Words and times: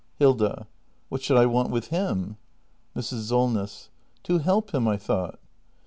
Hilda. 0.17 0.65
What 1.09 1.21
should 1.21 1.37
I 1.37 1.45
want 1.45 1.69
with 1.69 1.89
him? 1.89 2.37
Mrs. 2.95 3.27
Solness. 3.29 3.89
To 4.23 4.39
help 4.39 4.73
him, 4.73 4.87
I 4.87 4.97
thought. 4.97 5.37